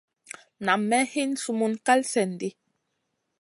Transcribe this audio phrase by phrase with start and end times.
[0.65, 2.49] Nam may hin summun kal slèn di.